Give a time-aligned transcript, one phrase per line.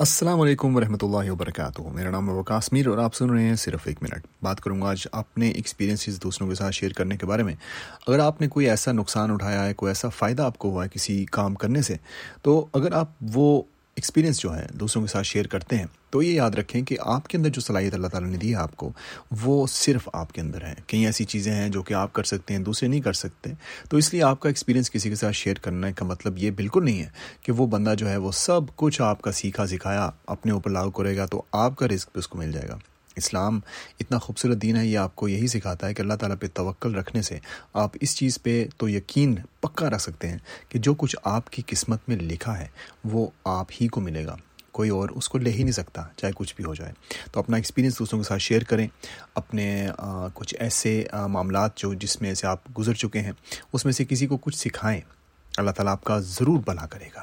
[0.00, 3.54] السلام علیکم ورحمۃ اللہ وبرکاتہ۔ میرا نام ہے وکاس میر اور آپ سن رہے ہیں
[3.54, 7.26] صرف ایک منٹ۔ بات کروں گا آج اپنے ایکسپیرینسز دوسروں کے ساتھ شیئر کرنے کے
[7.26, 7.54] بارے میں۔
[8.06, 10.88] اگر آپ نے کوئی ایسا نقصان اٹھایا ہے، کوئی ایسا فائدہ آپ کو ہوا ہے
[10.88, 11.96] کسی کام کرنے سے،
[12.42, 13.62] تو اگر آپ وہ
[14.00, 17.28] ایکسپیرینس جو ہے دوسروں کے ساتھ شیئر کرتے ہیں، تو یہ یاد رکھیں کہ آپ
[17.28, 18.92] کے اندر جو صلاحیت اللہ تعالیٰ نے دی ہے آپ کو،
[19.42, 22.54] وہ صرف آپ کے اندر ہے کئی ایسی چیزیں ہیں جو کہ آپ کر سکتے
[22.54, 23.50] ہیں، دوسرے نہیں کر سکتے۔
[23.88, 26.84] تو اس لیے آپ کا ایکسپیرینس کسی کے ساتھ شیئر کرنے کا مطلب یہ بالکل
[26.84, 27.08] نہیں ہے
[27.42, 30.90] کہ وہ بندہ جو ہے وہ سب کچھ آپ کا سیکھا سکھایا اپنے اوپر لاگو
[30.90, 32.78] کرے گا تو آپ کا رزق بھی اس کو مل جائے گا۔
[33.16, 33.60] اسلام
[34.00, 36.94] اتنا خوبصورت دین ہے، یہ آپ کو یہی سکھاتا ہے کہ اللہ تعالیٰ پہ توکل
[36.94, 37.38] رکھنے سے
[37.72, 41.62] آپ اس چیز پہ تو یقین پکا رکھ سکتے ہیں کہ جو کچھ آپ کی
[41.66, 42.66] قسمت میں لکھا ہے،
[43.04, 44.36] وہ آپ ہی کو ملے گا۔
[44.72, 46.92] کوئی اور اس کو لے ہی نہیں سکتا، چاہے کچھ بھی ہو جائے۔
[47.32, 48.88] تو اپنا ایکسپیرینس دوسروں کے ساتھ شیئر کریں۔
[49.34, 49.88] اپنے
[50.34, 53.32] کچھ ایسے معاملات جو جس میں سے آپ گزر چکے ہیں،
[53.72, 55.00] اس میں سے کسی کو کچھ سکھائیں۔
[55.56, 57.22] اللہ تعالیٰ آپ کا ضرور بنا کرے گا۔